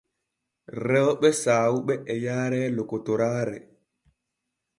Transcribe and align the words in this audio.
Rewɓe 0.89 1.29
saawuɓe 1.41 1.93
e 2.13 2.15
yaare 2.25 2.61
lokotoraare. 2.75 3.57